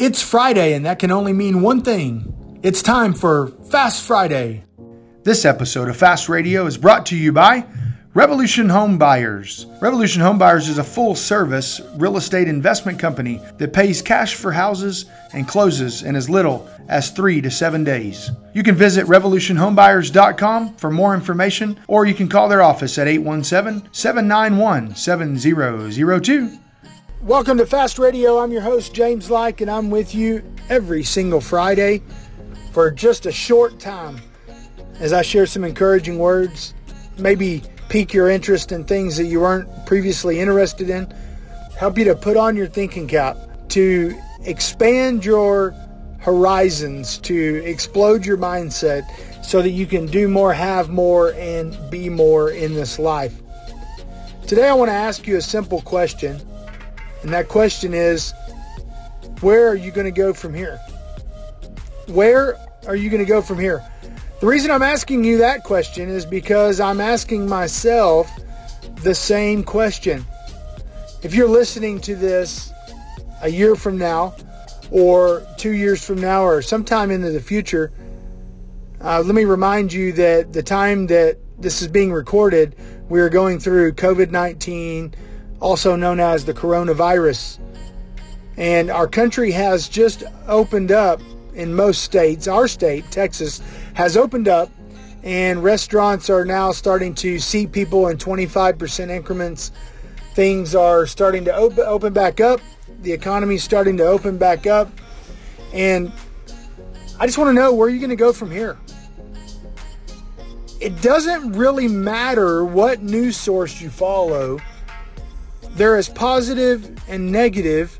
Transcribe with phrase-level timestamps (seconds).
[0.00, 2.58] It's Friday, and that can only mean one thing.
[2.62, 4.64] It's time for Fast Friday.
[5.24, 7.66] This episode of Fast Radio is brought to you by
[8.14, 9.66] Revolution Home Buyers.
[9.82, 14.52] Revolution Home Buyers is a full service real estate investment company that pays cash for
[14.52, 18.30] houses and closes in as little as three to seven days.
[18.54, 23.92] You can visit revolutionhomebuyers.com for more information, or you can call their office at 817
[23.92, 26.58] 791 7002.
[27.22, 28.38] Welcome to Fast Radio.
[28.38, 32.02] I'm your host, James Light, and I'm with you every single Friday
[32.72, 34.18] for just a short time
[34.98, 36.72] as I share some encouraging words,
[37.18, 41.12] maybe pique your interest in things that you weren't previously interested in,
[41.76, 43.36] help you to put on your thinking cap,
[43.68, 45.72] to expand your
[46.20, 49.04] horizons, to explode your mindset
[49.44, 53.42] so that you can do more, have more, and be more in this life.
[54.46, 56.40] Today, I want to ask you a simple question
[57.22, 58.32] and that question is
[59.40, 60.78] where are you going to go from here?
[62.08, 62.56] Where
[62.86, 63.84] are you going to go from here?
[64.40, 68.30] The reason I'm asking you that question is because I'm asking myself
[69.02, 70.24] the same question.
[71.22, 72.72] If you're listening to this
[73.42, 74.34] a year from now,
[74.90, 77.92] or two years from now, or sometime into the future,
[79.00, 82.74] uh, let me remind you that the time that this is being recorded,
[83.08, 85.14] we are going through COVID 19
[85.60, 87.58] also known as the coronavirus.
[88.56, 91.20] And our country has just opened up
[91.54, 92.48] in most states.
[92.48, 93.62] Our state, Texas,
[93.94, 94.70] has opened up,
[95.22, 99.70] and restaurants are now starting to seat people in 25% increments.
[100.34, 102.60] Things are starting to open, open back up.
[103.02, 104.90] The economy is starting to open back up.
[105.72, 106.12] And
[107.18, 108.78] I just want to know where you're you going to go from here?
[110.80, 114.58] It doesn't really matter what news source you follow
[115.74, 117.98] there is positive and negative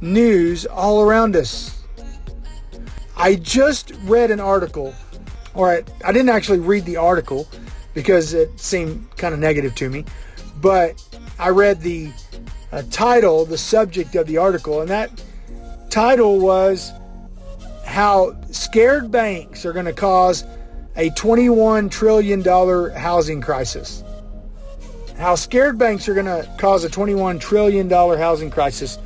[0.00, 1.82] news all around us.
[3.16, 4.94] I just read an article,
[5.54, 7.46] or I, I didn't actually read the article
[7.92, 10.04] because it seemed kind of negative to me,
[10.60, 11.02] but
[11.38, 12.10] I read the
[12.72, 15.22] uh, title, the subject of the article, and that
[15.90, 16.92] title was
[17.84, 20.44] How Scared Banks Are Going to Cause
[20.96, 22.42] a $21 Trillion
[22.94, 24.02] Housing Crisis
[25.20, 28.98] how scared banks are going to cause a $21 trillion housing crisis.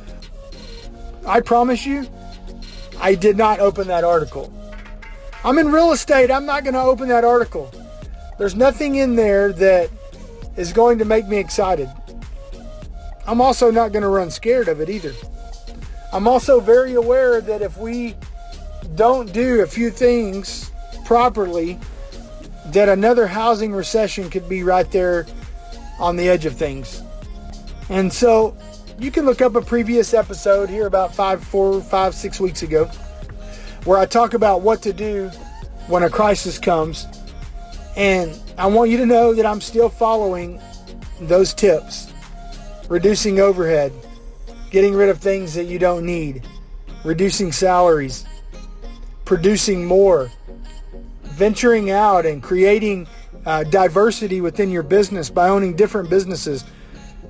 [1.27, 2.07] I promise you,
[2.99, 4.51] I did not open that article.
[5.43, 6.31] I'm in real estate.
[6.31, 7.69] I'm not going to open that article.
[8.37, 9.89] There's nothing in there that
[10.55, 11.89] is going to make me excited.
[13.27, 15.13] I'm also not going to run scared of it either.
[16.13, 18.15] I'm also very aware that if we
[18.95, 20.71] don't do a few things
[21.03, 21.77] properly,
[22.67, 25.25] that another housing recession could be right there
[25.99, 27.01] on the edge of things.
[27.89, 28.55] And so
[28.99, 32.85] you can look up a previous episode here about five, four, five, six weeks ago
[33.83, 35.29] where I talk about what to do
[35.87, 37.07] when a crisis comes.
[37.95, 40.59] And I want you to know that I'm still following
[41.21, 42.11] those tips
[42.89, 43.91] reducing overhead,
[44.69, 46.47] getting rid of things that you don't need,
[47.03, 48.25] reducing salaries,
[49.23, 50.31] producing more,
[51.23, 53.07] venturing out and creating
[53.45, 56.63] uh, diversity within your business by owning different businesses.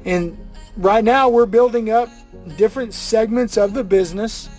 [0.05, 0.37] And
[0.77, 2.09] right now, we're building up
[2.57, 4.49] different segments of the business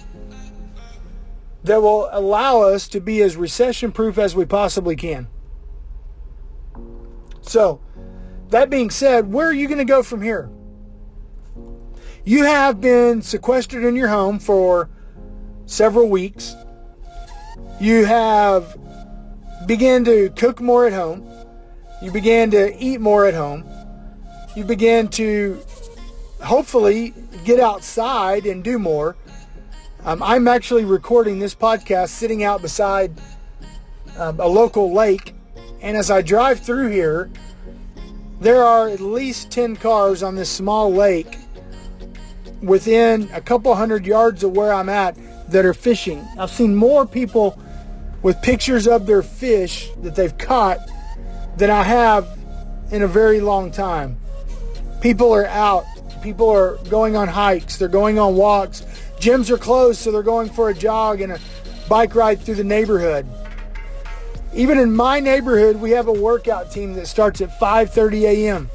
[1.64, 5.28] that will allow us to be as recession proof as we possibly can.
[7.42, 7.80] So,
[8.50, 10.50] that being said, where are you going to go from here?
[12.24, 14.90] You have been sequestered in your home for
[15.66, 16.54] several weeks.
[17.80, 18.76] You have
[19.66, 21.35] began to cook more at home.
[22.02, 23.64] You began to eat more at home.
[24.54, 25.58] You began to
[26.42, 27.14] hopefully
[27.44, 29.16] get outside and do more.
[30.04, 33.12] Um, I'm actually recording this podcast sitting out beside
[34.18, 35.34] um, a local lake.
[35.80, 37.30] And as I drive through here,
[38.40, 41.38] there are at least 10 cars on this small lake
[42.60, 45.16] within a couple hundred yards of where I'm at
[45.50, 46.26] that are fishing.
[46.38, 47.58] I've seen more people
[48.22, 50.78] with pictures of their fish that they've caught
[51.56, 52.28] than I have
[52.90, 54.18] in a very long time.
[55.00, 55.84] People are out.
[56.22, 57.76] People are going on hikes.
[57.76, 58.82] They're going on walks.
[59.18, 61.40] Gyms are closed, so they're going for a jog and a
[61.88, 63.26] bike ride through the neighborhood.
[64.54, 68.70] Even in my neighborhood, we have a workout team that starts at 5:30 a.m.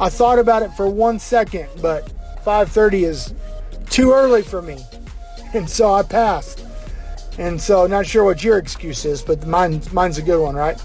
[0.00, 2.12] I thought about it for one second, but
[2.44, 3.34] 5:30 is
[3.90, 4.84] too early for me,
[5.54, 6.64] and so I passed.
[7.38, 10.80] And so, not sure what your excuse is, but mine, mine's a good one, right?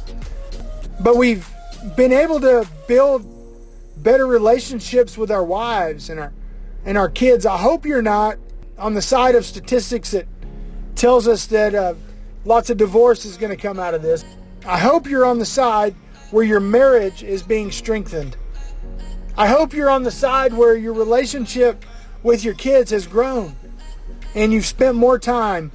[1.00, 1.50] But we've
[1.96, 3.26] been able to build
[3.98, 6.34] better relationships with our wives and our
[6.86, 7.46] and our kids.
[7.46, 8.38] I hope you're not
[8.78, 10.28] on the side of statistics that
[10.96, 11.94] tells us that uh,
[12.46, 14.26] lots of divorce is going to come out of this.
[14.66, 15.96] I hope you're on the side
[16.32, 18.36] where your marriage is being strengthened.
[19.38, 21.86] I hope you're on the side where your relationship
[22.22, 23.56] with your kids has grown
[24.36, 25.72] and you've spent more time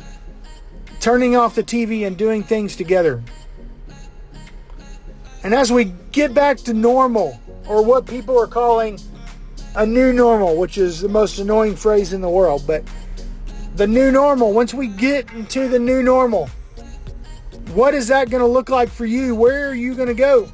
[1.00, 3.22] turning off the TV and doing things together.
[5.44, 8.98] And as we get back to normal, or what people are calling
[9.76, 12.82] a new normal, which is the most annoying phrase in the world, but
[13.76, 16.48] the new normal, once we get into the new normal,
[17.74, 19.34] what is that going to look like for you?
[19.34, 20.50] Where are you going to go?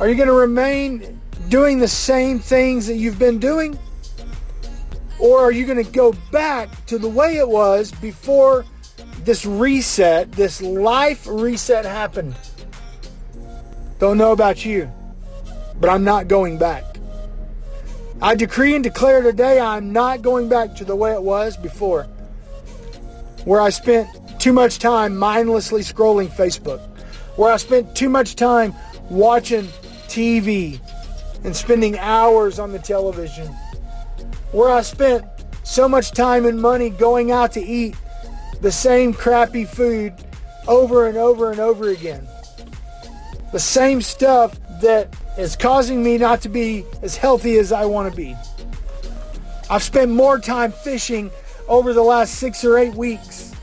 [0.00, 3.78] Are you going to remain doing the same things that you've been doing?
[5.20, 8.66] Or are you going to go back to the way it was before
[9.20, 12.34] this reset, this life reset happened?
[13.98, 14.90] Don't know about you,
[15.80, 16.84] but I'm not going back.
[18.20, 22.04] I decree and declare today I'm not going back to the way it was before,
[23.44, 24.08] where I spent
[24.40, 26.80] too much time mindlessly scrolling Facebook,
[27.36, 28.74] where I spent too much time
[29.10, 29.64] watching
[30.08, 30.80] TV
[31.44, 33.46] and spending hours on the television,
[34.52, 35.24] where I spent
[35.62, 37.94] so much time and money going out to eat
[38.60, 40.14] the same crappy food
[40.66, 42.26] over and over and over again.
[43.54, 48.10] The same stuff that is causing me not to be as healthy as I want
[48.10, 48.34] to be.
[49.70, 51.30] I've spent more time fishing
[51.68, 53.54] over the last six or eight weeks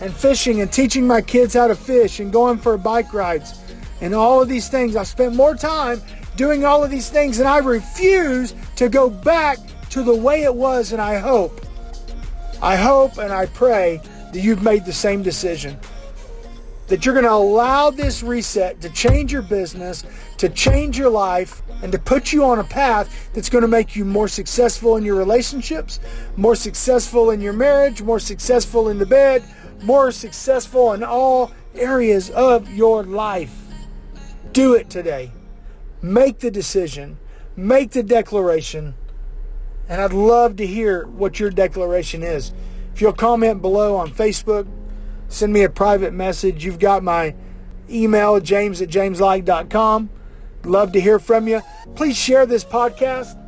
[0.00, 3.60] and fishing and teaching my kids how to fish and going for bike rides
[4.00, 4.96] and all of these things.
[4.96, 6.00] I've spent more time
[6.36, 9.58] doing all of these things and I refuse to go back
[9.90, 11.60] to the way it was and I hope,
[12.62, 14.00] I hope and I pray
[14.32, 15.78] that you've made the same decision
[16.88, 20.04] that you're going to allow this reset to change your business,
[20.36, 23.96] to change your life, and to put you on a path that's going to make
[23.96, 26.00] you more successful in your relationships,
[26.36, 29.42] more successful in your marriage, more successful in the bed,
[29.82, 33.54] more successful in all areas of your life.
[34.52, 35.32] Do it today.
[36.02, 37.18] Make the decision,
[37.56, 38.94] make the declaration,
[39.88, 42.52] and I'd love to hear what your declaration is.
[42.94, 44.66] If you'll comment below on Facebook,
[45.34, 46.64] send me a private message.
[46.64, 47.34] You've got my
[47.90, 50.10] email, james at jameslight.com.
[50.64, 51.60] Love to hear from you.
[51.94, 53.40] Please share this podcast.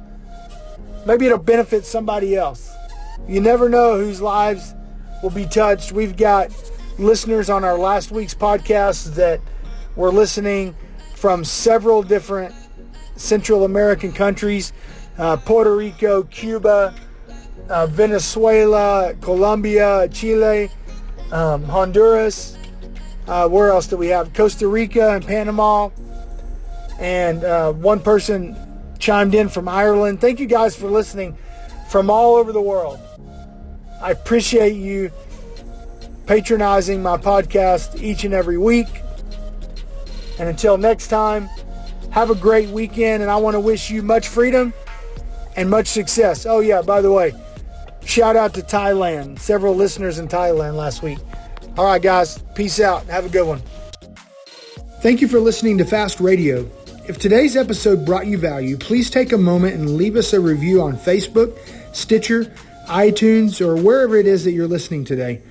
[1.07, 2.75] Maybe it'll benefit somebody else.
[3.29, 4.75] You never know whose lives
[5.23, 5.93] will be touched.
[5.93, 6.51] We've got
[6.99, 9.41] listeners on our last week's podcast that
[9.95, 10.75] were listening
[11.15, 12.55] from several different
[13.17, 14.73] Central American countries
[15.19, 16.95] uh, Puerto Rico, Cuba,
[17.71, 20.71] uh, Venezuela, Colombia, Chile
[21.33, 22.57] um, Honduras.
[23.27, 24.33] Uh, where else do we have?
[24.33, 25.91] Costa Rica and Panama.
[26.99, 28.57] And uh, one person
[28.99, 30.21] chimed in from Ireland.
[30.21, 31.37] Thank you guys for listening
[31.89, 32.99] from all over the world.
[34.01, 35.11] I appreciate you
[36.27, 38.89] patronizing my podcast each and every week.
[40.39, 41.49] And until next time,
[42.11, 43.23] have a great weekend.
[43.23, 44.73] And I want to wish you much freedom
[45.57, 46.47] and much success.
[46.47, 47.33] Oh, yeah, by the way,
[48.07, 49.41] Shout out to Thailand.
[49.41, 51.19] Several listeners in Thailand last week.
[51.77, 52.39] All right, guys.
[52.55, 53.05] Peace out.
[53.07, 53.61] Have a good one.
[55.01, 56.71] Thank you for listening to Fast Radio.
[57.09, 60.83] If today's episode brought you value, please take a moment and leave us a review
[60.83, 61.59] on Facebook,
[61.95, 62.45] Stitcher,
[62.87, 65.43] iTunes, or wherever it is that you're listening today.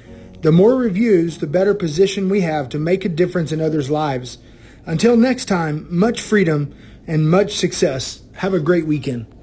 [0.42, 4.38] The more reviews, the better position we have to make a difference in others' lives.
[4.86, 6.74] Until next time, much freedom
[7.06, 8.22] and much success.
[8.36, 9.35] Have a great weekend.